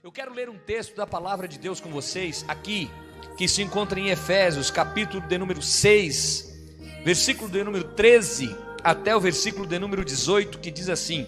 Eu 0.00 0.12
quero 0.12 0.32
ler 0.32 0.48
um 0.48 0.56
texto 0.56 0.94
da 0.94 1.04
palavra 1.04 1.48
de 1.48 1.58
Deus 1.58 1.80
com 1.80 1.90
vocês 1.90 2.44
aqui, 2.46 2.88
que 3.36 3.48
se 3.48 3.62
encontra 3.62 3.98
em 3.98 4.10
Efésios, 4.10 4.70
capítulo 4.70 5.20
de 5.20 5.36
número 5.36 5.60
6, 5.60 6.56
versículo 7.04 7.50
de 7.50 7.64
número 7.64 7.82
13 7.82 8.54
até 8.84 9.16
o 9.16 9.20
versículo 9.20 9.66
de 9.66 9.76
número 9.76 10.04
18, 10.04 10.60
que 10.60 10.70
diz 10.70 10.88
assim: 10.88 11.26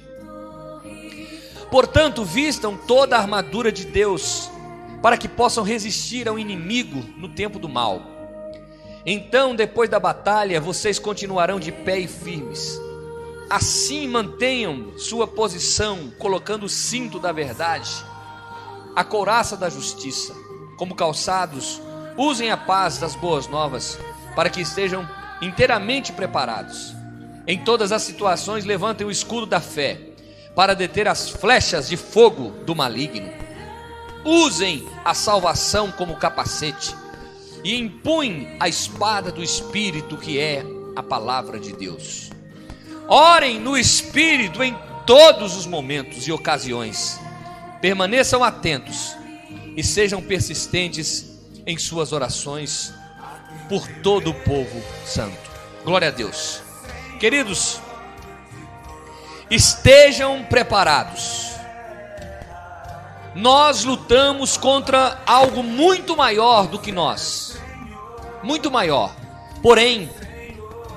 Portanto, 1.69 2.25
vistam 2.25 2.77
toda 2.77 3.17
a 3.17 3.21
armadura 3.21 3.73
de 3.73 3.85
Deus, 3.85 4.49
para 5.03 5.19
que 5.19 5.27
possam 5.27 5.65
resistir 5.65 6.29
ao 6.29 6.39
inimigo 6.39 7.03
no 7.19 7.29
tempo 7.29 7.59
do 7.59 7.69
mal. 7.69 8.01
Então, 9.05 9.53
depois 9.53 9.91
da 9.91 9.99
batalha, 9.99 10.61
vocês 10.61 10.97
continuarão 10.97 11.59
de 11.59 11.73
pé 11.73 11.99
e 11.99 12.07
firmes. 12.07 12.81
Assim 13.51 14.07
mantenham 14.07 14.97
sua 14.97 15.27
posição, 15.27 16.13
colocando 16.21 16.67
o 16.67 16.69
cinto 16.69 17.19
da 17.19 17.33
verdade, 17.33 17.91
a 19.01 19.05
couraça 19.05 19.57
da 19.57 19.71
justiça, 19.71 20.37
como 20.77 20.95
calçados, 20.95 21.81
usem 22.19 22.51
a 22.51 22.57
paz 22.59 22.99
das 22.99 23.15
boas 23.15 23.49
novas, 23.49 23.99
para 24.37 24.51
que 24.51 24.61
estejam 24.61 25.09
inteiramente 25.41 26.13
preparados. 26.13 26.95
Em 27.47 27.65
todas 27.65 27.93
as 27.93 28.03
situações, 28.03 28.67
levantem 28.67 29.07
o 29.07 29.11
escudo 29.11 29.47
da 29.47 29.59
fé, 29.59 29.99
para 30.55 30.75
deter 30.75 31.09
as 31.09 31.31
flechas 31.31 31.89
de 31.89 31.97
fogo 31.97 32.51
do 32.67 32.77
maligno. 32.77 33.33
Usem 34.23 34.87
a 35.03 35.15
salvação 35.15 35.91
como 35.91 36.17
capacete 36.17 36.95
e 37.65 37.81
empunhem 37.81 38.55
a 38.61 38.69
espada 38.69 39.33
do 39.33 39.43
Espírito, 39.43 40.19
que 40.19 40.39
é 40.39 40.63
a 40.95 41.03
palavra 41.03 41.59
de 41.59 41.73
Deus. 41.73 42.31
Orem 43.09 43.59
no 43.59 43.79
Espírito 43.79 44.63
em 44.63 44.77
todos 45.07 45.57
os 45.57 45.65
momentos 45.65 46.29
e 46.29 46.33
ocasiões. 46.33 47.19
Permaneçam 47.81 48.45
atentos 48.45 49.17
e 49.77 49.83
sejam 49.83 50.21
persistentes 50.21 51.31
em 51.67 51.79
suas 51.79 52.13
orações 52.13 52.93
por 53.69 53.87
todo 54.03 54.31
o 54.31 54.35
povo 54.35 54.83
santo. 55.07 55.51
Glória 55.85 56.09
a 56.09 56.11
Deus. 56.11 56.63
Queridos, 57.19 57.81
estejam 59.51 60.45
preparados. 60.45 61.51
Nós 63.35 63.85
lutamos 63.85 64.57
contra 64.57 65.23
algo 65.25 65.63
muito 65.63 66.17
maior 66.17 66.67
do 66.67 66.79
que 66.79 66.91
nós. 66.91 67.59
Muito 68.43 68.71
maior. 68.71 69.15
Porém, 69.63 70.11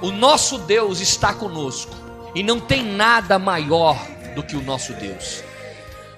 o 0.01 0.11
nosso 0.11 0.57
Deus 0.57 0.99
está 0.99 1.33
conosco 1.33 1.93
e 2.33 2.41
não 2.41 2.59
tem 2.59 2.83
nada 2.83 3.37
maior 3.37 3.97
do 4.35 4.43
que 4.43 4.55
o 4.55 4.61
nosso 4.61 4.93
Deus. 4.93 5.43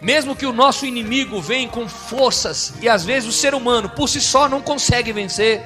Mesmo 0.06 0.36
que 0.36 0.46
o 0.46 0.54
nosso 0.54 0.86
inimigo 0.86 1.42
venha 1.42 1.68
com 1.68 1.90
forças 1.90 2.76
e 2.80 2.88
às 2.88 3.04
vezes 3.04 3.28
o 3.28 3.32
ser 3.32 3.56
humano 3.56 3.90
por 3.90 4.08
si 4.08 4.22
só 4.22 4.48
não 4.48 4.62
consegue 4.62 5.12
vencer, 5.12 5.66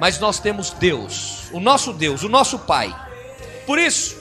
mas 0.00 0.20
nós 0.20 0.38
temos 0.38 0.70
Deus, 0.70 1.48
o 1.50 1.58
nosso 1.58 1.92
Deus, 1.92 2.22
o 2.22 2.28
nosso 2.28 2.56
Pai. 2.60 2.94
Por 3.66 3.76
isso, 3.76 4.16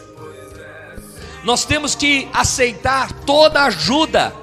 nós 1.43 1.65
temos 1.65 1.93
que 1.93 2.27
aceitar 2.33 3.11
toda 3.27 3.61
ajuda, 3.65 4.33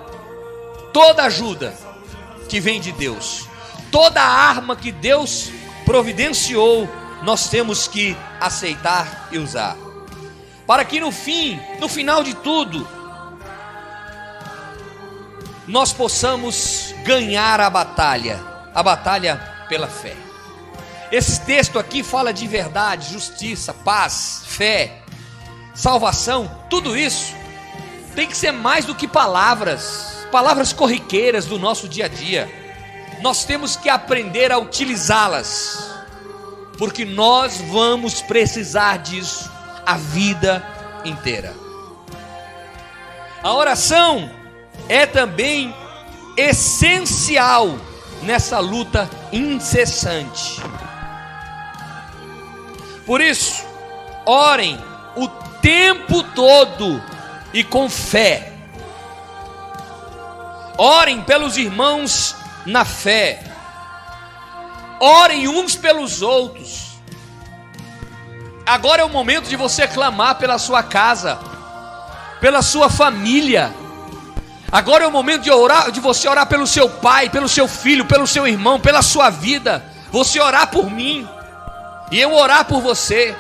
toda 0.93 1.25
ajuda 1.25 1.75
que 2.49 2.61
vem 2.61 2.81
de 2.81 2.93
Deus, 2.93 3.49
toda 3.91 4.23
arma 4.23 4.77
que 4.77 4.93
Deus 4.93 5.51
providenciou, 5.85 6.89
nós 7.25 7.49
temos 7.49 7.89
que 7.89 8.17
aceitar 8.39 9.29
e 9.33 9.39
usar, 9.39 9.77
para 10.69 10.85
que 10.85 11.01
no 11.01 11.11
fim, 11.11 11.59
no 11.81 11.89
final 11.89 12.23
de 12.23 12.33
tudo, 12.33 12.87
nós 15.71 15.93
possamos 15.93 16.93
ganhar 17.05 17.61
a 17.61 17.71
batalha, 17.71 18.41
a 18.75 18.83
batalha 18.83 19.37
pela 19.69 19.87
fé. 19.87 20.17
Esse 21.13 21.41
texto 21.43 21.79
aqui 21.79 22.03
fala 22.03 22.33
de 22.33 22.47
verdade, 22.49 23.13
justiça, 23.13 23.73
paz, 23.73 24.43
fé, 24.47 24.99
salvação, 25.73 26.51
tudo 26.69 26.97
isso 26.97 27.35
tem 28.17 28.27
que 28.27 28.37
ser 28.37 28.51
mais 28.51 28.85
do 28.85 28.97
que 28.97 29.07
palavras, 29.07 30.27
palavras 30.33 30.73
corriqueiras 30.73 31.47
do 31.47 31.57
nosso 31.57 31.89
dia 31.89 32.07
a 32.07 32.09
dia. 32.09 32.51
Nós 33.21 33.45
temos 33.45 33.77
que 33.77 33.89
aprender 33.89 34.51
a 34.51 34.59
utilizá-las, 34.59 35.79
porque 36.79 37.05
nós 37.05 37.59
vamos 37.59 38.21
precisar 38.21 38.99
disso 38.99 39.49
a 39.87 39.97
vida 39.97 40.67
inteira. 41.05 41.55
A 43.41 43.55
oração 43.55 44.40
é 44.89 45.07
também 45.07 45.75
essencial 46.37 47.79
nessa 48.23 48.59
luta 48.59 49.09
incessante. 49.33 50.63
Por 53.07 53.21
isso, 53.21 53.65
orem 54.25 54.79
o 55.17 55.27
tempo 55.61 56.23
todo 56.23 57.03
e 57.53 57.65
com 57.65 57.89
fé. 57.89 58.53
Orem 60.77 61.23
pelos 61.23 61.57
irmãos 61.57 62.37
na 62.65 62.85
fé. 62.85 63.43
Orem 65.01 65.49
uns 65.49 65.77
pelos 65.77 66.23
outros. 66.23 66.91
Agora 68.65 69.03
é 69.03 69.05
o 69.05 69.11
momento 69.11 69.49
de 69.49 69.57
você 69.57 69.89
clamar 69.89 70.37
pela 70.37 70.59
sua 70.59 70.83
casa, 70.83 71.39
pela 72.41 72.63
sua 72.63 72.89
família. 72.89 73.75
Agora 74.73 75.05
é 75.05 75.07
o 75.07 75.11
momento 75.11 75.43
de 75.43 75.51
orar, 75.51 75.91
de 75.91 75.99
você 75.99 76.29
orar 76.29 76.47
pelo 76.47 76.67
seu 76.67 76.89
pai, 76.89 77.29
pelo 77.29 77.49
seu 77.49 77.67
filho, 77.67 78.05
pelo 78.05 78.27
seu 78.27 78.47
irmão, 78.47 78.79
pela 78.79 79.03
sua 79.03 79.29
vida. 79.29 79.85
Você 80.13 80.41
orar 80.41 80.69
por 80.69 80.89
mim 80.89 81.29
e 82.11 82.21
eu 82.21 82.33
orar 82.33 82.65
por 82.65 82.81
você. 82.81 83.35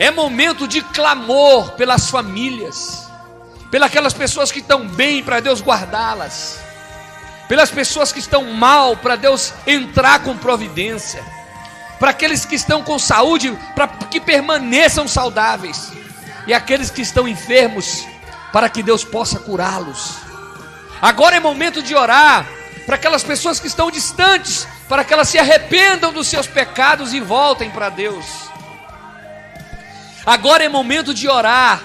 É 0.00 0.10
momento 0.10 0.66
de 0.66 0.80
clamor 0.80 1.72
pelas 1.72 2.10
famílias, 2.10 3.08
pelas 3.70 4.12
pessoas 4.12 4.50
que 4.50 4.58
estão 4.58 4.86
bem 4.86 5.22
para 5.22 5.40
Deus 5.40 5.60
guardá-las, 5.60 6.58
pelas 7.48 7.70
pessoas 7.70 8.12
que 8.12 8.18
estão 8.18 8.44
mal 8.52 8.96
para 8.96 9.16
Deus 9.16 9.52
entrar 9.66 10.22
com 10.22 10.36
providência, 10.36 11.22
para 11.98 12.10
aqueles 12.10 12.44
que 12.44 12.54
estão 12.54 12.82
com 12.82 12.98
saúde 12.98 13.56
para 13.74 13.88
que 13.88 14.20
permaneçam 14.20 15.06
saudáveis 15.06 15.92
e 16.46 16.54
aqueles 16.54 16.90
que 16.90 17.02
estão 17.02 17.26
enfermos 17.26 18.06
para 18.52 18.68
que 18.68 18.82
Deus 18.82 19.04
possa 19.04 19.38
curá-los. 19.38 20.16
Agora 21.00 21.36
é 21.36 21.40
momento 21.40 21.82
de 21.82 21.94
orar 21.94 22.46
para 22.86 22.96
aquelas 22.96 23.22
pessoas 23.22 23.60
que 23.60 23.66
estão 23.66 23.90
distantes, 23.90 24.66
para 24.88 25.04
que 25.04 25.12
elas 25.12 25.28
se 25.28 25.38
arrependam 25.38 26.12
dos 26.12 26.26
seus 26.26 26.46
pecados 26.46 27.12
e 27.12 27.20
voltem 27.20 27.70
para 27.70 27.90
Deus. 27.90 28.24
Agora 30.24 30.64
é 30.64 30.68
momento 30.68 31.14
de 31.14 31.28
orar 31.28 31.82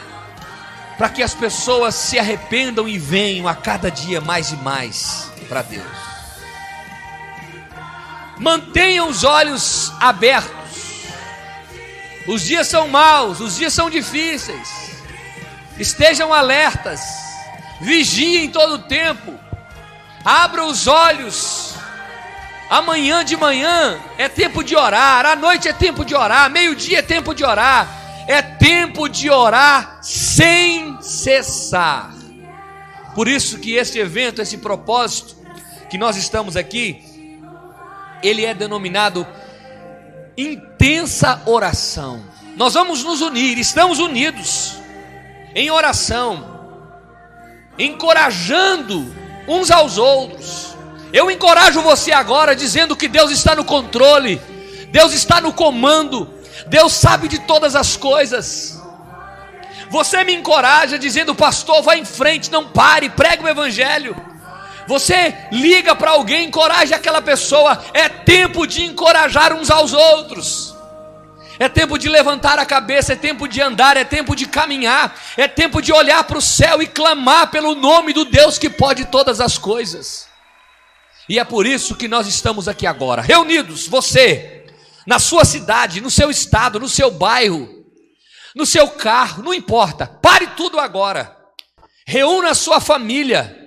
para 0.97 1.09
que 1.09 1.23
as 1.23 1.33
pessoas 1.33 1.95
se 1.95 2.17
arrependam 2.17 2.87
e 2.87 2.97
venham 2.97 3.47
a 3.47 3.55
cada 3.55 3.89
dia 3.91 4.21
mais 4.21 4.51
e 4.51 4.55
mais 4.57 5.29
para 5.47 5.61
Deus. 5.61 5.85
Mantenham 8.37 9.07
os 9.07 9.23
olhos 9.23 9.91
abertos. 9.99 10.51
Os 12.27 12.43
dias 12.43 12.67
são 12.67 12.87
maus, 12.87 13.39
os 13.39 13.55
dias 13.55 13.73
são 13.73 13.89
difíceis. 13.89 14.82
Estejam 15.77 16.31
alertas, 16.31 17.01
vigiem 17.81 18.49
todo 18.49 18.75
o 18.75 18.79
tempo, 18.79 19.33
abram 20.23 20.67
os 20.67 20.87
olhos. 20.87 21.73
Amanhã 22.69 23.23
de 23.23 23.35
manhã 23.35 23.99
é 24.17 24.27
tempo 24.29 24.63
de 24.63 24.75
orar, 24.75 25.25
à 25.25 25.35
noite 25.35 25.67
é 25.67 25.73
tempo 25.73 26.05
de 26.05 26.15
orar, 26.15 26.49
meio-dia 26.49 26.99
é 26.99 27.01
tempo 27.01 27.33
de 27.33 27.43
orar, 27.43 27.87
é 28.27 28.41
tempo 28.41 29.07
de 29.07 29.29
orar 29.29 29.99
sem 30.01 30.99
cessar. 31.01 32.13
Por 33.15 33.27
isso 33.27 33.59
que 33.59 33.73
este 33.73 33.99
evento, 33.99 34.41
esse 34.41 34.57
propósito 34.57 35.35
que 35.89 35.97
nós 35.97 36.15
estamos 36.17 36.55
aqui, 36.55 37.39
ele 38.23 38.45
é 38.45 38.53
denominado 38.53 39.27
intensa 40.37 41.41
oração. 41.45 42.23
Nós 42.55 42.73
vamos 42.73 43.03
nos 43.03 43.21
unir, 43.21 43.57
estamos 43.57 43.99
unidos 43.99 44.82
em 45.55 45.69
oração, 45.69 46.59
encorajando 47.77 49.13
uns 49.47 49.71
aos 49.71 49.97
outros. 49.97 50.75
Eu 51.11 51.29
encorajo 51.29 51.81
você 51.81 52.11
agora 52.11 52.55
dizendo 52.55 52.95
que 52.95 53.07
Deus 53.07 53.31
está 53.31 53.55
no 53.55 53.63
controle, 53.63 54.41
Deus 54.89 55.13
está 55.13 55.39
no 55.39 55.53
comando, 55.53 56.33
Deus 56.67 56.93
sabe 56.93 57.27
de 57.27 57.39
todas 57.39 57.75
as 57.75 57.95
coisas. 57.95 58.81
Você 59.89 60.23
me 60.23 60.33
encoraja 60.33 60.97
dizendo, 60.97 61.35
pastor, 61.35 61.83
vá 61.83 61.95
em 61.95 62.05
frente, 62.05 62.49
não 62.49 62.67
pare, 62.67 63.09
pregue 63.09 63.43
o 63.43 63.47
evangelho. 63.47 64.15
Você 64.87 65.35
liga 65.51 65.95
para 65.95 66.11
alguém, 66.11 66.47
encoraja 66.47 66.95
aquela 66.95 67.21
pessoa. 67.21 67.79
É 67.93 68.09
tempo 68.09 68.65
de 68.65 68.83
encorajar 68.83 69.53
uns 69.53 69.69
aos 69.69 69.93
outros. 69.93 70.72
É 71.59 71.69
tempo 71.69 71.97
de 71.99 72.09
levantar 72.09 72.57
a 72.57 72.65
cabeça, 72.65 73.13
é 73.13 73.15
tempo 73.15 73.47
de 73.47 73.61
andar, 73.61 73.95
é 73.95 74.03
tempo 74.03 74.35
de 74.35 74.47
caminhar, 74.47 75.15
é 75.37 75.47
tempo 75.47 75.81
de 75.81 75.93
olhar 75.93 76.23
para 76.23 76.37
o 76.37 76.41
céu 76.41 76.81
e 76.81 76.87
clamar 76.87 77.51
pelo 77.51 77.75
nome 77.75 78.11
do 78.11 78.25
Deus 78.25 78.57
que 78.57 78.69
pode 78.69 79.05
todas 79.05 79.39
as 79.39 79.57
coisas. 79.57 80.27
E 81.29 81.39
é 81.39 81.43
por 81.43 81.65
isso 81.65 81.95
que 81.95 82.07
nós 82.07 82.27
estamos 82.27 82.67
aqui 82.67 82.87
agora, 82.87 83.21
reunidos, 83.21 83.87
você, 83.87 84.65
na 85.05 85.19
sua 85.19 85.45
cidade, 85.45 86.01
no 86.01 86.09
seu 86.09 86.29
estado, 86.29 86.79
no 86.79 86.89
seu 86.89 87.11
bairro, 87.11 87.85
no 88.55 88.65
seu 88.65 88.89
carro, 88.89 89.43
não 89.43 89.53
importa, 89.53 90.07
pare 90.07 90.47
tudo 90.47 90.79
agora, 90.79 91.37
reúna 92.05 92.49
a 92.49 92.55
sua 92.55 92.81
família, 92.81 93.59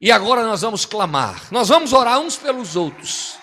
e 0.00 0.10
agora 0.10 0.42
nós 0.44 0.62
vamos 0.62 0.84
clamar, 0.84 1.42
nós 1.50 1.68
vamos 1.68 1.92
orar 1.92 2.18
uns 2.18 2.36
pelos 2.36 2.74
outros, 2.74 3.36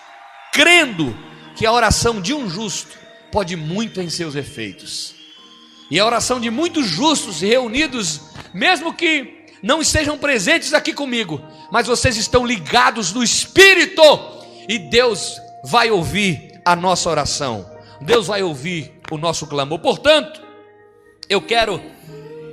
crendo 0.52 1.16
que 1.56 1.64
a 1.64 1.72
oração 1.72 2.20
de 2.20 2.34
um 2.34 2.48
justo 2.48 3.01
pode 3.32 3.56
muito 3.56 4.00
em 4.00 4.10
seus 4.10 4.36
efeitos. 4.36 5.14
E 5.90 5.98
a 5.98 6.06
oração 6.06 6.38
de 6.38 6.50
muitos 6.50 6.86
justos 6.86 7.40
reunidos, 7.40 8.20
mesmo 8.54 8.92
que 8.92 9.46
não 9.62 9.80
estejam 9.80 10.18
presentes 10.18 10.74
aqui 10.74 10.92
comigo, 10.92 11.40
mas 11.70 11.86
vocês 11.86 12.16
estão 12.16 12.46
ligados 12.46 13.12
no 13.12 13.22
Espírito, 13.22 14.02
e 14.68 14.78
Deus 14.78 15.40
vai 15.64 15.90
ouvir 15.90 16.60
a 16.64 16.76
nossa 16.76 17.08
oração, 17.10 17.68
Deus 18.00 18.26
vai 18.26 18.42
ouvir 18.42 18.92
o 19.10 19.18
nosso 19.18 19.46
clamor. 19.46 19.78
Portanto, 19.78 20.40
eu 21.28 21.40
quero 21.40 21.82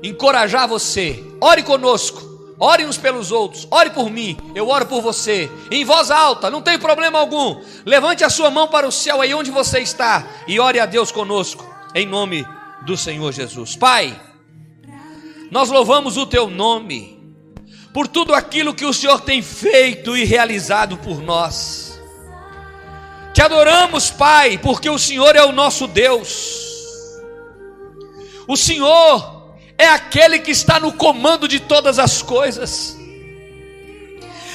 encorajar 0.01 0.67
você, 0.67 1.23
ore 1.41 1.63
conosco, 1.63 2.21
ore 2.59 2.85
uns 2.85 2.97
pelos 2.97 3.31
outros, 3.31 3.67
ore 3.71 3.89
por 3.91 4.09
mim, 4.09 4.37
eu 4.53 4.67
oro 4.67 4.85
por 4.85 5.01
você, 5.01 5.49
em 5.71 5.85
voz 5.85 6.11
alta, 6.11 6.49
não 6.49 6.61
tem 6.61 6.77
problema 6.77 7.17
algum. 7.17 7.61
Levante 7.85 8.23
a 8.23 8.29
sua 8.29 8.51
mão 8.51 8.67
para 8.67 8.87
o 8.87 8.91
céu 8.91 9.21
aí 9.21 9.33
onde 9.33 9.49
você 9.49 9.79
está 9.79 10.27
e 10.47 10.59
ore 10.59 10.79
a 10.79 10.85
Deus 10.85 11.11
conosco, 11.11 11.65
em 11.95 12.05
nome 12.05 12.45
do 12.81 12.97
Senhor 12.97 13.31
Jesus. 13.31 13.75
Pai, 13.75 14.19
nós 15.49 15.69
louvamos 15.69 16.17
o 16.17 16.25
teu 16.25 16.49
nome 16.49 17.17
por 17.93 18.07
tudo 18.07 18.33
aquilo 18.33 18.73
que 18.73 18.85
o 18.85 18.93
Senhor 18.93 19.21
tem 19.21 19.41
feito 19.41 20.15
e 20.15 20.25
realizado 20.25 20.97
por 20.97 21.21
nós. 21.21 21.99
Te 23.33 23.41
adoramos, 23.41 24.09
Pai, 24.09 24.57
porque 24.57 24.89
o 24.89 24.99
Senhor 24.99 25.35
é 25.35 25.43
o 25.43 25.51
nosso 25.51 25.87
Deus. 25.87 26.67
O 28.47 28.57
Senhor 28.57 29.38
é 29.79 29.87
aquele 29.87 30.39
que 30.39 30.51
está 30.51 30.77
no 30.77 30.91
comando 30.91 31.47
de 31.47 31.61
todas 31.61 31.97
as 31.97 32.21
coisas. 32.21 32.97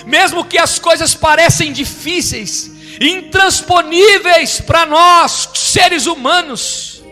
Mesmo 0.05 0.45
que 0.45 0.59
as 0.59 0.79
coisas 0.79 1.15
parecem 1.15 1.73
difíceis, 1.73 2.71
intransponíveis 3.01 4.61
para 4.61 4.85
nós, 4.85 5.49
seres 5.55 6.05
humanos, 6.05 7.03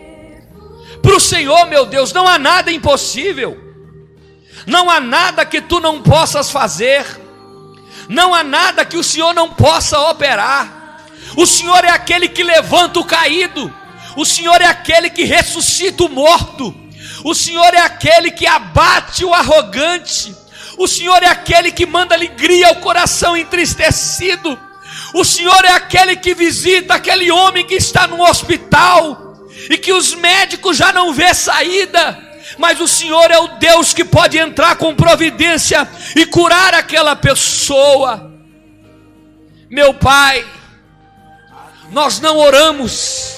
para 1.01 1.15
o 1.15 1.19
Senhor, 1.19 1.65
meu 1.65 1.87
Deus, 1.87 2.13
não 2.13 2.27
há 2.27 2.37
nada 2.37 2.71
impossível, 2.71 3.59
não 4.67 4.91
há 4.91 4.99
nada 4.99 5.43
que 5.43 5.59
tu 5.59 5.79
não 5.79 5.99
possas 5.99 6.51
fazer, 6.51 7.03
não 8.07 8.31
há 8.31 8.43
nada 8.43 8.85
que 8.85 8.95
o 8.95 9.03
Senhor 9.03 9.33
não 9.33 9.49
possa 9.49 9.99
operar. 9.99 11.01
O 11.35 11.47
Senhor 11.47 11.83
é 11.83 11.89
aquele 11.89 12.29
que 12.29 12.43
levanta 12.43 12.99
o 12.99 13.05
caído, 13.05 13.73
o 14.15 14.23
Senhor 14.23 14.61
é 14.61 14.67
aquele 14.67 15.09
que 15.09 15.23
ressuscita 15.23 16.03
o 16.03 16.09
morto, 16.09 16.82
o 17.23 17.33
Senhor 17.33 17.73
é 17.73 17.79
aquele 17.79 18.31
que 18.31 18.45
abate 18.45 19.23
o 19.23 19.33
arrogante. 19.33 20.35
O 20.77 20.87
Senhor 20.87 21.21
é 21.23 21.27
aquele 21.27 21.71
que 21.71 21.85
manda 21.85 22.15
alegria 22.15 22.67
ao 22.67 22.75
coração 22.77 23.37
entristecido. 23.37 24.59
O 25.13 25.23
Senhor 25.23 25.63
é 25.63 25.71
aquele 25.71 26.15
que 26.15 26.33
visita 26.33 26.95
aquele 26.95 27.31
homem 27.31 27.65
que 27.65 27.75
está 27.75 28.07
no 28.07 28.21
hospital 28.21 29.47
e 29.69 29.77
que 29.77 29.93
os 29.93 30.13
médicos 30.15 30.75
já 30.75 30.91
não 30.91 31.13
vê 31.13 31.33
saída. 31.33 32.31
Mas 32.57 32.79
o 32.79 32.87
Senhor 32.87 33.31
é 33.31 33.39
o 33.39 33.47
Deus 33.59 33.93
que 33.93 34.03
pode 34.03 34.37
entrar 34.37 34.75
com 34.75 34.95
providência 34.95 35.87
e 36.15 36.25
curar 36.25 36.73
aquela 36.73 37.15
pessoa. 37.15 38.31
Meu 39.69 39.93
Pai, 39.93 40.45
nós 41.91 42.19
não 42.19 42.37
oramos 42.37 43.35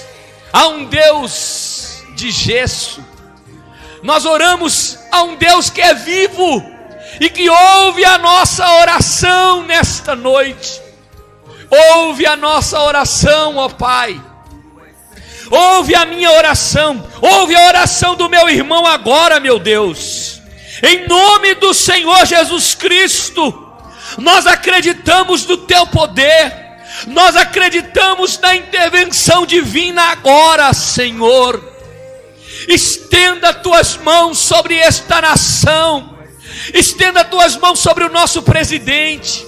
a 0.51 0.67
um 0.67 0.85
Deus 0.85 2.03
de 2.15 2.31
gesso, 2.31 3.05
nós 4.05 4.23
oramos 4.23 4.99
a 5.11 5.23
um 5.23 5.35
Deus 5.35 5.71
que 5.71 5.81
é 5.81 5.95
vivo 5.95 6.63
e 7.19 7.27
que 7.27 7.49
ouve 7.49 8.05
a 8.05 8.19
nossa 8.19 8.69
oração 8.73 9.63
nesta 9.63 10.15
noite. 10.15 10.79
Ouve 11.71 12.23
a 12.27 12.35
nossa 12.35 12.79
oração, 12.81 13.57
ó 13.57 13.67
Pai. 13.67 14.21
Ouve 15.49 15.95
a 15.95 16.05
minha 16.05 16.31
oração, 16.31 17.03
ouve 17.19 17.55
a 17.55 17.67
oração 17.67 18.15
do 18.15 18.29
meu 18.29 18.47
irmão 18.47 18.85
agora, 18.85 19.39
meu 19.39 19.57
Deus. 19.57 20.39
Em 20.83 21.07
nome 21.07 21.55
do 21.55 21.73
Senhor 21.73 22.27
Jesus 22.27 22.75
Cristo, 22.75 23.73
nós 24.19 24.45
acreditamos 24.45 25.47
no 25.47 25.57
teu 25.57 25.87
poder. 25.87 26.63
Nós 27.07 27.35
acreditamos 27.35 28.37
na 28.37 28.55
intervenção 28.55 29.47
divina 29.47 30.11
agora, 30.11 30.71
Senhor 30.73 31.74
estenda 32.67 33.53
tuas 33.53 33.97
mãos 33.97 34.39
sobre 34.39 34.77
esta 34.77 35.21
nação, 35.21 36.17
estenda 36.73 37.23
tuas 37.23 37.55
mãos 37.57 37.79
sobre 37.79 38.03
o 38.03 38.09
nosso 38.09 38.41
presidente, 38.41 39.45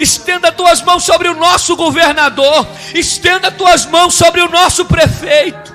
estenda 0.00 0.50
tuas 0.52 0.82
mãos 0.82 1.04
sobre 1.04 1.28
o 1.28 1.34
nosso 1.34 1.76
governador, 1.76 2.66
estenda 2.94 3.50
tuas 3.50 3.86
mãos 3.86 4.14
sobre 4.14 4.40
o 4.40 4.48
nosso 4.48 4.84
prefeito. 4.84 5.74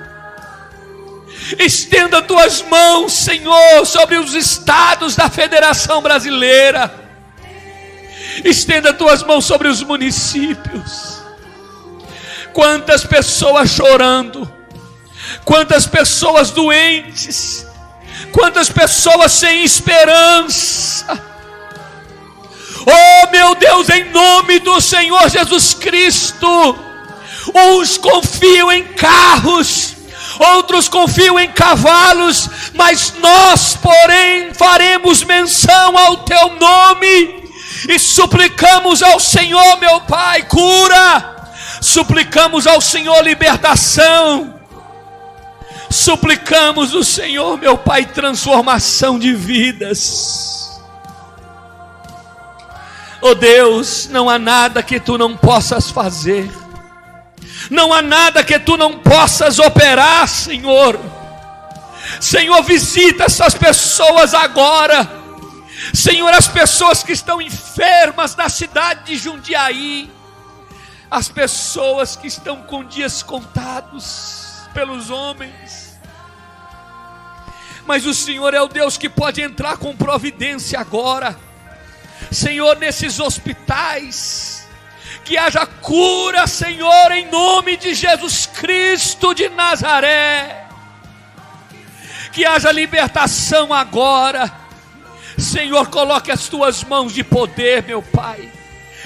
Estenda 1.58 2.22
tuas 2.22 2.62
mãos, 2.62 3.12
Senhor, 3.12 3.84
sobre 3.84 4.16
os 4.16 4.34
estados 4.34 5.16
da 5.16 5.28
Federação 5.28 6.00
Brasileira. 6.00 6.94
Estenda 8.44 8.92
tuas 8.92 9.22
mãos 9.22 9.44
sobre 9.44 9.66
os 9.68 9.82
municípios. 9.82 11.20
Quantas 12.52 13.04
pessoas 13.04 13.70
chorando, 13.70 14.50
quantas 15.44 15.86
pessoas 15.86 16.50
doentes, 16.50 17.66
quantas 18.32 18.68
pessoas 18.68 19.32
sem 19.32 19.64
esperança. 19.64 21.30
Oh 22.86 23.30
meu 23.30 23.54
Deus, 23.54 23.88
em 23.90 24.04
nome 24.10 24.58
do 24.60 24.80
Senhor 24.80 25.28
Jesus 25.28 25.74
Cristo, 25.74 26.78
uns 27.54 27.98
confiam 27.98 28.72
em 28.72 28.84
carros, 28.84 29.96
outros 30.38 30.88
confiam 30.88 31.38
em 31.38 31.50
cavalos, 31.50 32.48
mas 32.74 33.14
nós, 33.18 33.76
porém, 33.76 34.54
faremos 34.54 35.22
menção 35.22 35.96
ao 35.96 36.18
teu 36.18 36.54
nome 36.54 37.40
e 37.88 37.98
suplicamos 37.98 39.02
ao 39.02 39.20
Senhor, 39.20 39.78
meu 39.78 40.00
Pai, 40.02 40.42
cura, 40.44 41.52
suplicamos 41.80 42.66
ao 42.66 42.80
Senhor 42.80 43.22
libertação 43.22 44.59
suplicamos 45.90 46.94
o 46.94 47.02
Senhor, 47.02 47.58
meu 47.58 47.76
Pai, 47.76 48.06
transformação 48.06 49.18
de 49.18 49.34
vidas. 49.34 50.80
Oh 53.20 53.34
Deus, 53.34 54.08
não 54.08 54.30
há 54.30 54.38
nada 54.38 54.82
que 54.82 55.00
tu 55.00 55.18
não 55.18 55.36
possas 55.36 55.90
fazer, 55.90 56.50
não 57.68 57.92
há 57.92 58.00
nada 58.00 58.42
que 58.42 58.58
tu 58.58 58.76
não 58.76 58.98
possas 58.98 59.58
operar, 59.58 60.26
Senhor. 60.26 60.98
Senhor, 62.18 62.62
visita 62.62 63.24
essas 63.24 63.54
pessoas 63.54 64.32
agora. 64.32 65.18
Senhor, 65.92 66.32
as 66.32 66.48
pessoas 66.48 67.02
que 67.02 67.12
estão 67.12 67.42
enfermas 67.42 68.34
na 68.36 68.48
cidade 68.48 69.04
de 69.04 69.16
Jundiaí, 69.16 70.10
as 71.10 71.28
pessoas 71.28 72.16
que 72.16 72.26
estão 72.26 72.62
com 72.62 72.84
dias 72.84 73.22
contados 73.22 74.39
pelos 74.72 75.10
homens. 75.10 75.98
Mas 77.86 78.06
o 78.06 78.14
Senhor 78.14 78.54
é 78.54 78.60
o 78.60 78.68
Deus 78.68 78.96
que 78.96 79.08
pode 79.08 79.42
entrar 79.42 79.76
com 79.76 79.96
providência 79.96 80.78
agora. 80.78 81.36
Senhor, 82.30 82.76
nesses 82.76 83.18
hospitais, 83.18 84.68
que 85.24 85.36
haja 85.36 85.66
cura, 85.66 86.46
Senhor, 86.46 87.10
em 87.12 87.26
nome 87.26 87.76
de 87.76 87.94
Jesus 87.94 88.46
Cristo 88.46 89.34
de 89.34 89.48
Nazaré. 89.48 90.66
Que 92.32 92.44
haja 92.44 92.70
libertação 92.70 93.72
agora. 93.72 94.52
Senhor, 95.36 95.88
coloque 95.88 96.30
as 96.30 96.48
tuas 96.48 96.84
mãos 96.84 97.12
de 97.12 97.24
poder, 97.24 97.82
meu 97.82 98.02
Pai. 98.02 98.52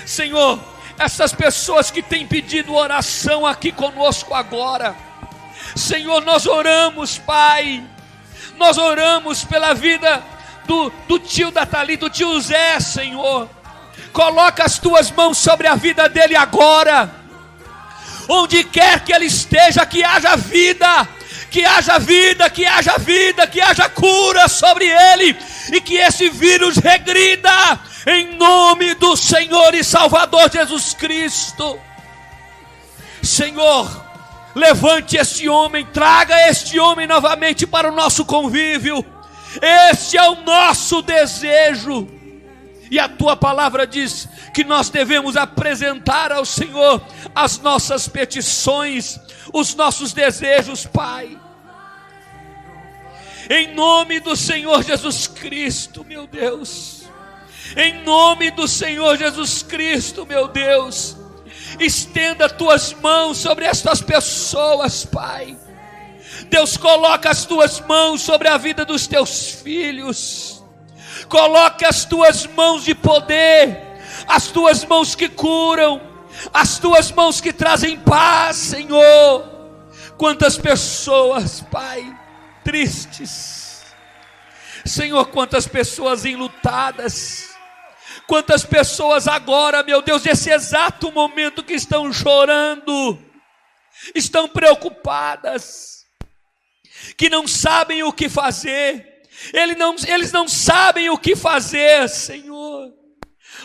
Senhor, 0.04 0.58
essas 0.98 1.32
pessoas 1.32 1.90
que 1.90 2.02
têm 2.02 2.26
pedido 2.26 2.74
oração 2.74 3.46
aqui 3.46 3.72
conosco 3.72 4.34
agora 4.34 4.94
Senhor, 5.74 6.22
nós 6.22 6.46
oramos, 6.46 7.18
Pai, 7.18 7.82
nós 8.56 8.78
oramos 8.78 9.44
pela 9.44 9.74
vida 9.74 10.22
do, 10.66 10.90
do 11.08 11.18
tio 11.18 11.50
da 11.50 11.66
Thalita, 11.66 12.06
do 12.06 12.10
tio 12.10 12.40
Zé, 12.40 12.78
Senhor. 12.80 13.48
Coloca 14.12 14.64
as 14.64 14.78
tuas 14.78 15.10
mãos 15.10 15.38
sobre 15.38 15.66
a 15.66 15.74
vida 15.74 16.08
dele 16.08 16.36
agora. 16.36 17.10
onde 18.28 18.64
quer 18.64 19.00
que 19.04 19.12
ele 19.12 19.26
esteja, 19.26 19.84
que 19.84 20.02
haja 20.02 20.36
vida, 20.36 21.08
que 21.50 21.64
haja 21.64 21.98
vida, 21.98 22.48
que 22.48 22.64
haja 22.64 22.96
vida, 22.98 23.46
que 23.46 23.60
haja 23.60 23.88
cura 23.88 24.48
sobre 24.48 24.86
ele 24.86 25.36
e 25.72 25.80
que 25.80 25.96
esse 25.96 26.28
vírus 26.30 26.76
regrida 26.76 27.50
em 28.06 28.36
nome 28.36 28.94
do 28.94 29.16
Senhor 29.16 29.74
e 29.74 29.84
Salvador 29.84 30.50
Jesus 30.50 30.94
Cristo. 30.94 31.78
Senhor, 33.22 34.03
levante 34.54 35.16
este 35.16 35.48
homem, 35.48 35.84
traga 35.86 36.48
este 36.48 36.78
homem 36.78 37.06
novamente 37.06 37.66
para 37.66 37.90
o 37.90 37.94
nosso 37.94 38.24
convívio. 38.24 39.04
Este 39.90 40.16
é 40.16 40.28
o 40.28 40.42
nosso 40.42 41.02
desejo. 41.02 42.08
E 42.90 42.98
a 42.98 43.08
tua 43.08 43.36
palavra 43.36 43.86
diz 43.86 44.28
que 44.54 44.62
nós 44.62 44.88
devemos 44.88 45.36
apresentar 45.36 46.30
ao 46.30 46.44
Senhor 46.44 47.02
as 47.34 47.58
nossas 47.58 48.06
petições, 48.06 49.18
os 49.52 49.74
nossos 49.74 50.12
desejos, 50.12 50.86
Pai. 50.86 51.38
Em 53.50 53.74
nome 53.74 54.20
do 54.20 54.36
Senhor 54.36 54.82
Jesus 54.82 55.26
Cristo, 55.26 56.04
meu 56.04 56.26
Deus. 56.26 57.02
Em 57.76 58.02
nome 58.02 58.50
do 58.50 58.68
Senhor 58.68 59.16
Jesus 59.16 59.62
Cristo, 59.62 60.24
meu 60.24 60.48
Deus. 60.48 61.16
Estenda 61.78 62.48
tuas 62.48 62.92
mãos 62.92 63.38
sobre 63.38 63.64
estas 63.64 64.00
pessoas, 64.00 65.04
Pai. 65.04 65.56
Deus, 66.48 66.76
coloca 66.76 67.30
as 67.30 67.44
tuas 67.44 67.80
mãos 67.80 68.22
sobre 68.22 68.48
a 68.48 68.56
vida 68.56 68.84
dos 68.84 69.06
teus 69.06 69.50
filhos. 69.50 70.62
Coloque 71.28 71.84
as 71.84 72.04
tuas 72.04 72.46
mãos 72.46 72.84
de 72.84 72.94
poder, 72.94 73.80
as 74.26 74.48
tuas 74.48 74.84
mãos 74.84 75.14
que 75.14 75.28
curam, 75.28 76.00
as 76.52 76.78
tuas 76.78 77.10
mãos 77.10 77.40
que 77.40 77.52
trazem 77.52 77.98
paz, 77.98 78.56
Senhor. 78.56 79.50
Quantas 80.16 80.56
pessoas, 80.56 81.60
Pai, 81.70 82.04
tristes. 82.62 83.84
Senhor, 84.84 85.26
quantas 85.26 85.66
pessoas 85.66 86.24
enlutadas. 86.24 87.53
Quantas 88.26 88.64
pessoas 88.64 89.28
agora, 89.28 89.82
meu 89.82 90.00
Deus, 90.00 90.22
nesse 90.22 90.50
exato 90.50 91.12
momento 91.12 91.62
que 91.62 91.74
estão 91.74 92.10
chorando, 92.12 93.18
estão 94.14 94.48
preocupadas, 94.48 96.04
que 97.18 97.28
não 97.28 97.46
sabem 97.46 98.02
o 98.02 98.12
que 98.12 98.28
fazer, 98.28 99.22
eles 99.52 99.76
não, 99.76 99.94
eles 100.06 100.32
não 100.32 100.48
sabem 100.48 101.10
o 101.10 101.18
que 101.18 101.36
fazer, 101.36 102.08
Senhor. 102.08 102.92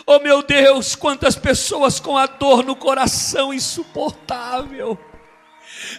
Oh 0.06 0.18
meu 0.18 0.42
Deus, 0.42 0.94
quantas 0.94 1.36
pessoas 1.36 1.98
com 1.98 2.18
a 2.18 2.26
dor 2.26 2.62
no 2.62 2.76
coração 2.76 3.54
insuportável. 3.54 4.98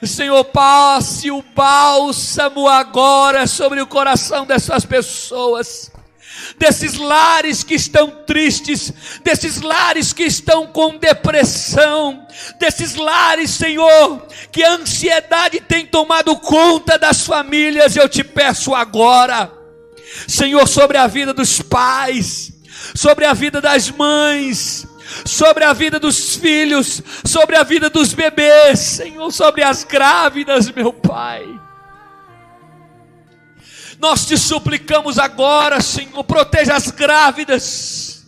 Senhor, 0.04 0.44
passe 0.46 1.32
o 1.32 1.42
bálsamo 1.42 2.68
agora 2.68 3.48
sobre 3.48 3.82
o 3.82 3.88
coração 3.88 4.46
dessas 4.46 4.86
pessoas 4.86 5.92
desses 6.58 6.96
lares 6.96 7.64
que 7.64 7.76
estão 7.76 8.10
tristes, 8.26 8.94
desses 9.24 9.62
lares 9.62 10.14
que 10.14 10.24
estão 10.24 10.68
com 10.68 10.98
depressão, 10.98 12.26
desses 12.60 12.96
lares, 12.96 13.52
Senhor, 13.52 14.26
que 14.52 14.64
a 14.64 14.74
ansiedade 14.74 15.60
tem 15.62 15.86
tomado 15.86 16.36
conta 16.38 16.98
das 16.98 17.26
famílias, 17.26 17.96
eu 17.96 18.08
te 18.08 18.24
peço 18.24 18.76
agora, 18.76 19.52
Senhor, 20.28 20.68
sobre 20.68 20.98
a 20.98 21.08
vida 21.08 21.34
dos 21.34 21.62
pais, 21.62 22.52
sobre 22.96 23.26
a 23.26 23.34
vida 23.34 23.62
das 23.62 23.90
mães, 23.90 24.88
sobre 25.26 25.64
a 25.64 25.74
vida 25.74 26.00
dos 26.00 26.36
filhos, 26.36 27.02
sobre 27.26 27.56
a 27.56 27.64
vida 27.64 27.90
dos 27.90 28.14
bebês, 28.14 28.80
Senhor, 28.80 29.32
sobre 29.32 29.64
as 29.64 29.84
grávidas, 29.84 30.72
meu 30.72 30.94
Pai. 30.94 31.46
Nós 34.02 34.26
te 34.26 34.36
suplicamos 34.36 35.20
agora, 35.20 35.80
Senhor, 35.80 36.24
proteja 36.24 36.76
as 36.76 36.90
grávidas. 36.90 38.26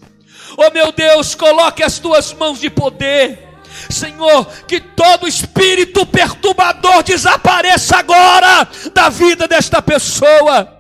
Oh 0.56 0.70
meu 0.72 0.92
Deus, 0.92 1.34
coloque 1.34 1.82
as 1.82 1.98
tuas 1.98 2.32
mãos 2.32 2.60
de 2.60 2.70
poder. 2.70 3.50
Senhor, 3.90 4.46
que 4.68 4.80
todo 4.80 5.28
espírito 5.28 6.06
perturbador 6.06 7.02
desapareça 7.02 7.98
agora 7.98 8.68
da 8.94 9.10
vida 9.10 9.48
desta 9.48 9.82
pessoa. 9.82 10.80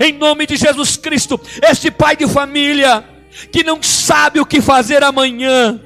Em 0.00 0.14
nome 0.14 0.46
de 0.46 0.56
Jesus 0.56 0.96
Cristo, 0.96 1.38
este 1.62 1.90
pai 1.90 2.16
de 2.16 2.26
família 2.26 3.04
que 3.52 3.62
não 3.62 3.82
sabe 3.82 4.40
o 4.40 4.46
que 4.46 4.62
fazer 4.62 5.04
amanhã, 5.04 5.78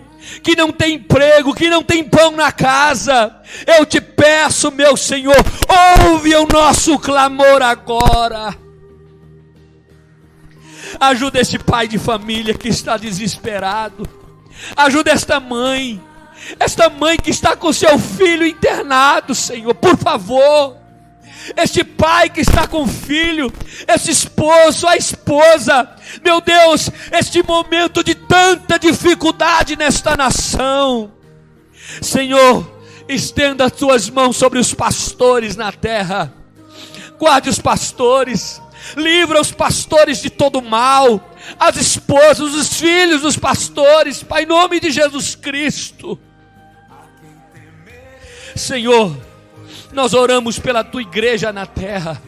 que 0.43 0.57
não 0.57 0.71
tem 0.71 0.95
emprego, 0.95 1.55
que 1.55 1.69
não 1.69 1.83
tem 1.83 2.05
pão 2.05 2.33
na 2.33 2.53
casa. 2.53 3.35
Eu 3.67 3.85
te 3.87 4.00
peço, 4.00 4.71
meu 4.71 4.97
Senhor, 4.97 5.37
ouve 6.07 6.35
o 6.37 6.47
nosso 6.47 6.99
clamor 6.99 7.62
agora. 7.62 8.57
Ajuda 10.99 11.41
esse 11.41 11.59
pai 11.59 11.87
de 11.87 11.99
família 11.99 12.55
que 12.55 12.69
está 12.69 12.97
desesperado. 12.97 14.09
Ajuda 14.77 15.11
esta 15.11 15.41
mãe, 15.41 16.03
esta 16.59 16.91
mãe 16.91 17.17
que 17.17 17.31
está 17.31 17.57
com 17.57 17.73
seu 17.73 17.99
filho 17.99 18.47
internado, 18.47 19.35
Senhor, 19.35 19.75
por 19.75 19.97
favor 19.97 20.80
este 21.57 21.83
pai 21.85 22.31
que 22.31 22.41
está 22.41 22.67
com 22.67 22.83
o 22.83 22.89
filho, 22.89 23.53
esse 23.87 24.11
esposo, 24.11 24.87
a 24.87 24.97
esposa, 24.97 25.89
meu 26.25 26.41
Deus, 26.41 26.91
este 27.13 27.43
momento 27.43 28.05
de 28.05 28.15
tanta 28.15 28.79
dificuldade 28.79 29.77
nesta 29.77 30.17
nação. 30.17 31.13
Senhor, 32.01 32.81
estenda 33.09 33.65
as 33.65 33.73
tuas 33.73 34.09
mãos 34.09 34.37
sobre 34.37 34.59
os 34.59 34.73
pastores 34.75 35.57
na 35.57 35.73
terra, 35.73 36.33
guarde 37.19 37.49
os 37.49 37.59
pastores, 37.59 38.61
livra 38.97 39.41
os 39.41 39.53
pastores 39.53 40.23
de 40.23 40.31
todo 40.31 40.63
mal, 40.63 41.31
as 41.59 41.77
esposas, 41.77 42.55
os 42.55 42.75
filhos 42.75 43.23
dos 43.23 43.37
pastores, 43.37 44.23
Pai, 44.23 44.45
em 44.45 44.47
nome 44.47 44.81
de 44.81 44.91
Jesus 44.91 45.35
Cristo. 45.35 46.19
Senhor, 48.55 49.17
nós 49.93 50.15
oramos 50.15 50.59
pela 50.59 50.85
tua 50.85 51.03
igreja 51.03 51.53
na 51.53 51.67
terra. 51.67 52.21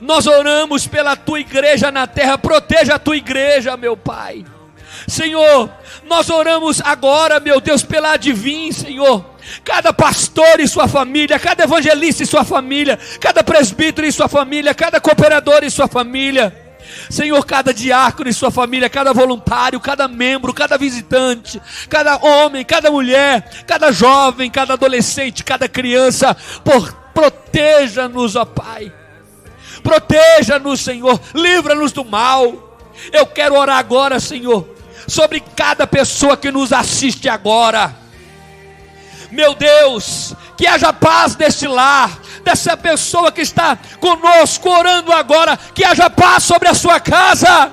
Nós 0.00 0.26
oramos 0.26 0.86
pela 0.86 1.16
tua 1.16 1.40
igreja 1.40 1.90
na 1.90 2.06
terra. 2.06 2.38
Proteja 2.38 2.94
a 2.94 2.98
tua 2.98 3.16
igreja, 3.16 3.76
meu 3.76 3.96
Pai. 3.96 4.44
Senhor, 5.08 5.70
nós 6.06 6.30
oramos 6.30 6.80
agora, 6.82 7.40
meu 7.40 7.60
Deus, 7.60 7.82
pela 7.82 8.12
Advim, 8.12 8.70
Senhor. 8.72 9.24
Cada 9.64 9.92
pastor 9.92 10.60
e 10.60 10.68
sua 10.68 10.86
família, 10.86 11.38
cada 11.38 11.64
evangelista 11.64 12.22
e 12.22 12.26
sua 12.26 12.44
família, 12.44 12.98
cada 13.18 13.42
presbítero 13.42 14.06
e 14.06 14.12
sua 14.12 14.28
família, 14.28 14.74
cada 14.74 15.00
cooperador 15.00 15.64
e 15.64 15.70
sua 15.70 15.88
família. 15.88 16.59
Senhor, 17.08 17.44
cada 17.44 17.72
diácono 17.74 18.28
e 18.28 18.34
sua 18.34 18.50
família, 18.50 18.88
cada 18.88 19.12
voluntário, 19.12 19.80
cada 19.80 20.08
membro, 20.08 20.54
cada 20.54 20.78
visitante, 20.78 21.60
cada 21.88 22.16
homem, 22.16 22.64
cada 22.64 22.90
mulher, 22.90 23.64
cada 23.66 23.92
jovem, 23.92 24.50
cada 24.50 24.74
adolescente, 24.74 25.44
cada 25.44 25.68
criança, 25.68 26.36
proteja-nos, 27.14 28.36
ó 28.36 28.44
Pai. 28.44 28.92
Proteja-nos, 29.82 30.80
Senhor, 30.80 31.20
livra-nos 31.34 31.92
do 31.92 32.04
mal. 32.04 32.78
Eu 33.12 33.26
quero 33.26 33.56
orar 33.56 33.78
agora, 33.78 34.20
Senhor, 34.20 34.68
sobre 35.08 35.40
cada 35.40 35.86
pessoa 35.86 36.36
que 36.36 36.50
nos 36.50 36.72
assiste 36.72 37.28
agora. 37.28 37.94
Meu 39.30 39.54
Deus, 39.54 40.34
que 40.56 40.66
haja 40.66 40.92
paz 40.92 41.36
neste 41.36 41.66
lar, 41.66 42.18
dessa 42.40 42.76
pessoa 42.76 43.32
que 43.32 43.40
está 43.40 43.78
conosco 44.00 44.68
orando 44.68 45.12
agora, 45.12 45.56
que 45.74 45.84
haja 45.84 46.10
paz 46.10 46.44
sobre 46.44 46.68
a 46.68 46.74
sua 46.74 47.00
casa, 47.00 47.72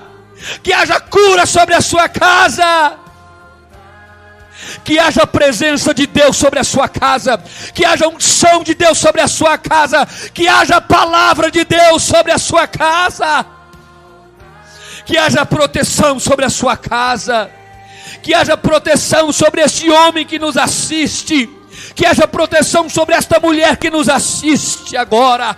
que 0.63 0.73
haja 0.73 0.99
cura 0.99 1.45
sobre 1.45 1.75
a 1.75 1.81
sua 1.81 2.07
casa. 2.07 2.97
Que 4.83 4.97
haja 4.97 5.25
presença 5.27 5.93
de 5.93 6.07
Deus 6.07 6.35
sobre 6.35 6.59
a 6.59 6.63
sua 6.63 6.89
casa, 6.89 7.41
que 7.75 7.85
haja 7.85 8.07
unção 8.07 8.63
de 8.63 8.73
Deus 8.73 8.97
sobre 8.97 9.21
a 9.21 9.27
sua 9.27 9.55
casa, 9.57 10.05
que 10.33 10.47
haja 10.47 10.81
palavra 10.81 11.51
de 11.51 11.63
Deus 11.63 12.01
sobre 12.01 12.31
a 12.31 12.39
sua 12.39 12.65
casa, 12.65 13.45
que 15.05 15.15
haja 15.15 15.45
proteção 15.45 16.19
sobre 16.19 16.43
a 16.43 16.49
sua 16.49 16.75
casa, 16.75 17.51
que 18.23 18.33
haja 18.33 18.57
proteção 18.57 19.31
sobre 19.31 19.61
este 19.61 19.89
homem 19.91 20.25
que 20.25 20.39
nos 20.39 20.57
assiste, 20.57 21.49
que 21.97 22.05
haja 22.05 22.27
proteção 22.27 22.87
sobre 22.87 23.15
esta 23.15 23.39
mulher 23.39 23.75
que 23.77 23.89
nos 23.89 24.07
assiste 24.07 24.95
agora. 24.95 25.57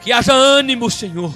Que 0.00 0.10
haja 0.10 0.32
ânimo, 0.32 0.90
Senhor. 0.90 1.34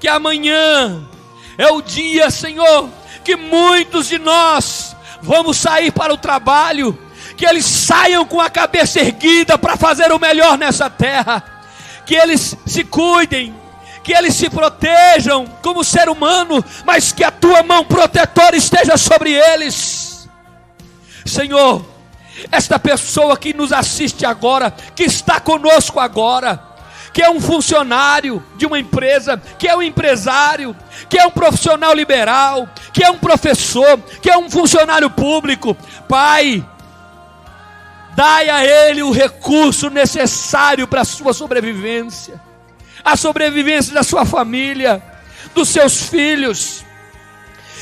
Que 0.00 0.08
amanhã 0.08 1.08
é 1.56 1.68
o 1.68 1.80
dia, 1.80 2.28
Senhor, 2.28 2.88
que 3.22 3.36
muitos 3.36 4.08
de 4.08 4.18
nós 4.18 4.96
vamos 5.22 5.58
sair 5.58 5.92
para 5.92 6.12
o 6.12 6.16
trabalho, 6.16 6.98
que 7.36 7.46
eles 7.46 7.66
saiam 7.66 8.24
com 8.24 8.40
a 8.40 8.50
cabeça 8.50 8.98
erguida 8.98 9.56
para 9.56 9.76
fazer 9.76 10.10
o 10.10 10.18
melhor 10.18 10.58
nessa 10.58 10.90
terra, 10.90 11.62
que 12.04 12.16
eles 12.16 12.56
se 12.66 12.82
cuidem, 12.82 13.54
que 14.02 14.12
eles 14.12 14.34
se 14.34 14.50
protejam 14.50 15.46
como 15.62 15.84
ser 15.84 16.08
humano, 16.08 16.64
mas 16.84 17.12
que 17.12 17.22
a 17.22 17.30
tua 17.30 17.62
mão 17.62 17.84
protetora 17.84 18.56
esteja 18.56 18.96
sobre 18.96 19.32
eles 19.32 20.09
Senhor, 21.24 21.84
esta 22.50 22.78
pessoa 22.78 23.36
que 23.36 23.52
nos 23.52 23.72
assiste 23.72 24.24
agora, 24.24 24.70
que 24.94 25.04
está 25.04 25.40
conosco 25.40 26.00
agora, 26.00 26.70
que 27.12 27.22
é 27.22 27.30
um 27.30 27.40
funcionário 27.40 28.42
de 28.56 28.66
uma 28.66 28.78
empresa, 28.78 29.40
que 29.58 29.68
é 29.68 29.76
um 29.76 29.82
empresário, 29.82 30.76
que 31.08 31.18
é 31.18 31.26
um 31.26 31.30
profissional 31.30 31.92
liberal, 31.92 32.68
que 32.92 33.02
é 33.02 33.10
um 33.10 33.18
professor, 33.18 33.98
que 34.22 34.30
é 34.30 34.38
um 34.38 34.48
funcionário 34.48 35.10
público. 35.10 35.76
Pai, 36.08 36.64
dai 38.14 38.48
a 38.48 38.64
ele 38.64 39.02
o 39.02 39.10
recurso 39.10 39.90
necessário 39.90 40.86
para 40.86 41.00
a 41.00 41.04
sua 41.04 41.32
sobrevivência, 41.32 42.40
a 43.04 43.16
sobrevivência 43.16 43.92
da 43.92 44.02
sua 44.02 44.24
família, 44.24 45.02
dos 45.54 45.68
seus 45.68 46.04
filhos. 46.04 46.84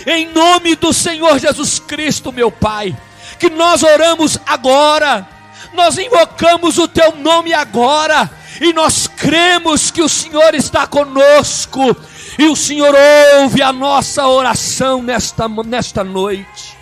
Em 0.06 0.32
nome 0.32 0.74
do 0.76 0.92
Senhor 0.92 1.38
Jesus 1.38 1.78
Cristo, 1.78 2.32
meu 2.32 2.50
Pai, 2.50 2.96
que 3.38 3.50
nós 3.50 3.82
oramos 3.82 4.38
agora, 4.46 5.26
nós 5.72 5.98
invocamos 5.98 6.78
o 6.78 6.88
teu 6.88 7.14
nome 7.16 7.52
agora. 7.52 8.30
E 8.60 8.72
nós 8.72 9.06
cremos 9.06 9.90
que 9.90 10.02
o 10.02 10.08
Senhor 10.08 10.52
está 10.54 10.84
conosco, 10.84 11.96
e 12.36 12.48
o 12.48 12.56
Senhor 12.56 12.92
ouve 13.40 13.62
a 13.62 13.72
nossa 13.72 14.26
oração 14.26 15.00
nesta, 15.00 15.48
nesta 15.48 16.02
noite. 16.02 16.76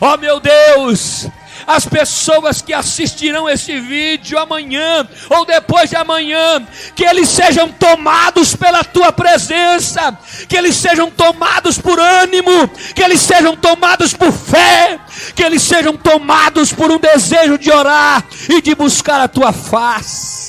Ó 0.00 0.14
oh, 0.14 0.16
meu 0.16 0.38
Deus, 0.38 1.26
as 1.66 1.86
pessoas 1.86 2.62
que 2.62 2.72
assistirão 2.72 3.48
esse 3.48 3.78
vídeo 3.80 4.38
amanhã 4.38 5.06
ou 5.30 5.44
depois 5.44 5.90
de 5.90 5.96
amanhã, 5.96 6.66
que 6.94 7.04
eles 7.04 7.28
sejam 7.28 7.70
tomados 7.70 8.54
pela 8.54 8.84
tua 8.84 9.12
presença, 9.12 10.16
que 10.48 10.56
eles 10.56 10.76
sejam 10.76 11.10
tomados 11.10 11.78
por 11.78 11.98
ânimo, 11.98 12.68
que 12.94 13.02
eles 13.02 13.20
sejam 13.20 13.56
tomados 13.56 14.12
por 14.12 14.32
fé, 14.32 14.98
que 15.34 15.42
eles 15.42 15.62
sejam 15.62 15.96
tomados 15.96 16.72
por 16.72 16.90
um 16.90 16.98
desejo 16.98 17.58
de 17.58 17.70
orar 17.70 18.24
e 18.48 18.60
de 18.60 18.74
buscar 18.74 19.20
a 19.20 19.28
tua 19.28 19.52
face 19.52 20.44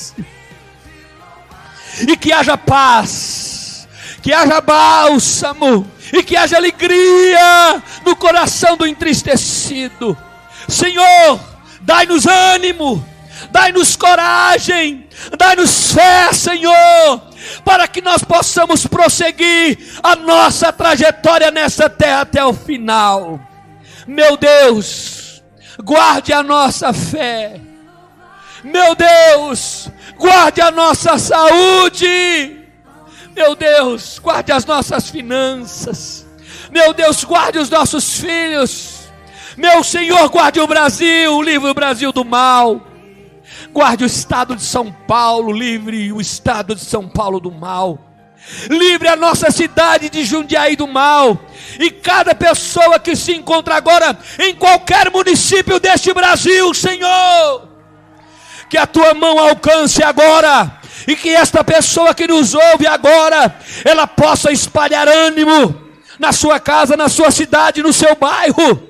e 2.08 2.18
que 2.18 2.34
haja 2.34 2.58
paz, 2.58 3.88
que 4.22 4.34
haja 4.34 4.60
bálsamo 4.60 5.90
e 6.12 6.24
que 6.24 6.36
haja 6.36 6.58
alegria 6.58 7.82
no 8.06 8.16
coração 8.16 8.76
do 8.76 8.86
entristecido. 8.86 10.18
Senhor, 10.68 11.40
dai-nos 11.82 12.26
ânimo, 12.26 13.06
dai-nos 13.52 13.96
coragem, 13.96 15.08
dai-nos 15.38 15.92
fé, 15.92 16.34
Senhor, 16.34 17.22
para 17.64 17.88
que 17.88 18.02
nós 18.02 18.24
possamos 18.24 18.86
prosseguir 18.88 19.78
a 20.04 20.16
nossa 20.16 20.72
trajetória 20.74 21.52
nessa 21.52 21.90
terra 21.90 22.22
até 22.22 22.44
o 22.44 22.54
final. 22.54 23.40
Meu 24.08 24.38
Deus, 24.38 25.44
guarde 25.84 26.34
a 26.34 26.44
nossa 26.44 26.94
fé. 26.94 27.60
Meu 28.64 28.96
Deus, 28.96 29.90
guarde 30.18 30.62
a 30.62 30.72
nossa 30.72 31.18
saúde. 31.20 32.66
Meu 33.36 33.56
Deus, 33.56 34.18
guarde 34.18 34.52
as 34.52 34.66
nossas 34.66 35.10
finanças. 35.10 36.26
Meu 36.72 36.94
Deus, 36.94 37.24
guarde 37.24 37.60
os 37.60 37.70
nossos 37.70 38.18
filhos. 38.20 39.05
Meu 39.58 39.84
Senhor, 39.84 40.28
guarde 40.30 40.60
o 40.60 40.68
Brasil, 40.68 41.42
livre 41.42 41.70
o 41.70 41.74
Brasil 41.74 42.12
do 42.12 42.26
mal. 42.26 42.82
Guarde 43.72 44.04
o 44.04 44.08
estado 44.08 44.56
de 44.56 44.64
São 44.64 44.92
Paulo, 44.92 45.52
livre 45.52 46.12
o 46.12 46.20
estado 46.20 46.76
de 46.76 46.82
São 46.82 47.08
Paulo 47.08 47.40
do 47.40 47.52
mal. 47.52 48.00
Livre 48.70 49.08
a 49.08 49.16
nossa 49.16 49.50
cidade 49.50 50.10
de 50.10 50.24
Jundiaí 50.24 50.76
do 50.76 50.88
mal. 50.88 51.40
E 51.80 51.90
cada 51.90 52.36
pessoa 52.36 53.00
que 53.00 53.16
se 53.16 53.34
encontra 53.34 53.76
agora 53.76 54.18
em 54.40 54.56
qualquer 54.56 55.12
município 55.12 55.80
deste 55.80 56.14
Brasil, 56.14 56.74
Senhor 56.74 57.76
que 58.70 58.78
a 58.78 58.88
tua 58.88 59.14
mão 59.14 59.38
alcance 59.40 60.04
agora, 60.04 60.80
e 61.08 61.16
que 61.16 61.30
esta 61.30 61.64
pessoa 61.64 62.14
que 62.14 62.28
nos 62.28 62.54
ouve 62.54 62.88
agora, 62.88 63.56
ela 63.84 64.08
possa 64.08 64.52
espalhar 64.52 65.08
ânimo 65.08 65.82
na 66.20 66.32
sua 66.32 66.60
casa, 66.60 66.98
na 66.98 67.08
sua 67.08 67.32
cidade, 67.32 67.84
no 67.84 67.94
seu 67.94 68.16
bairro. 68.16 68.90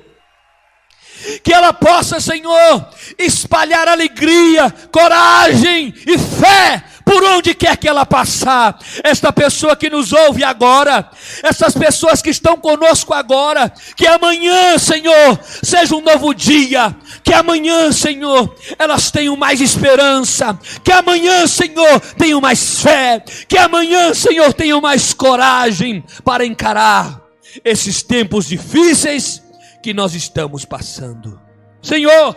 Que 1.42 1.52
ela 1.52 1.72
possa, 1.72 2.20
Senhor, 2.20 2.88
espalhar 3.18 3.88
alegria, 3.88 4.72
coragem 4.90 5.94
e 6.06 6.18
fé 6.18 6.84
por 7.06 7.22
onde 7.22 7.54
quer 7.54 7.76
que 7.76 7.86
ela 7.86 8.04
passar, 8.04 8.76
esta 9.04 9.32
pessoa 9.32 9.76
que 9.76 9.88
nos 9.88 10.12
ouve 10.12 10.42
agora, 10.42 11.08
essas 11.40 11.72
pessoas 11.72 12.20
que 12.20 12.30
estão 12.30 12.56
conosco 12.56 13.14
agora, 13.14 13.72
que 13.94 14.08
amanhã, 14.08 14.76
Senhor, 14.76 15.38
seja 15.62 15.94
um 15.94 16.00
novo 16.00 16.34
dia, 16.34 16.96
que 17.22 17.32
amanhã, 17.32 17.92
Senhor, 17.92 18.52
elas 18.76 19.12
tenham 19.12 19.36
mais 19.36 19.60
esperança, 19.60 20.58
que 20.82 20.90
amanhã, 20.90 21.46
Senhor, 21.46 22.00
tenham 22.18 22.40
mais 22.40 22.80
fé, 22.80 23.22
que 23.46 23.56
amanhã, 23.56 24.12
Senhor, 24.12 24.52
tenham 24.52 24.80
mais 24.80 25.14
coragem 25.14 26.02
para 26.24 26.44
encarar 26.44 27.22
esses 27.64 28.02
tempos 28.02 28.46
difíceis 28.46 29.45
que 29.86 29.94
nós 29.94 30.16
estamos 30.16 30.64
passando. 30.64 31.40
Senhor, 31.80 32.36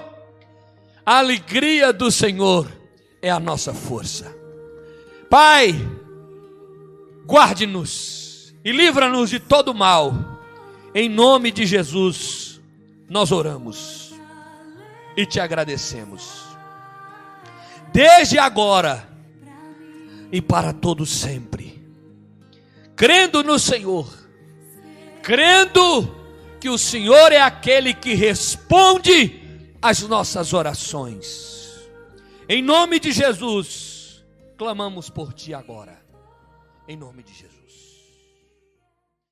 a 1.03 1.17
alegria 1.17 1.91
do 1.91 2.11
Senhor 2.11 2.71
é 3.23 3.31
a 3.31 3.39
nossa 3.39 3.73
força. 3.73 4.31
Pai, 5.31 5.73
guarde-nos 7.25 8.53
e 8.63 8.71
livra-nos 8.71 9.31
de 9.31 9.39
todo 9.39 9.73
mal. 9.73 10.13
Em 10.93 11.09
nome 11.09 11.49
de 11.51 11.65
Jesus, 11.65 12.61
nós 13.09 13.31
oramos 13.31 14.13
e 15.17 15.25
te 15.25 15.39
agradecemos. 15.39 16.43
Desde 17.91 18.37
agora 18.37 19.09
e 20.31 20.39
para 20.39 20.71
todo 20.71 21.03
sempre. 21.03 21.83
Crendo 22.95 23.43
no 23.43 23.57
Senhor, 23.57 24.07
crendo 25.23 26.18
que 26.59 26.69
o 26.69 26.77
Senhor 26.77 27.31
é 27.31 27.39
aquele 27.39 27.93
que 27.93 28.13
responde 28.13 29.69
às 29.81 30.01
nossas 30.01 30.53
orações. 30.53 31.89
Em 32.47 32.61
nome 32.61 32.99
de 32.99 33.11
Jesus, 33.11 34.23
clamamos 34.57 35.09
por 35.09 35.33
ti 35.33 35.53
agora, 35.53 36.03
em 36.87 36.97
nome 36.97 37.23
de 37.23 37.33
Jesus. 37.33 37.58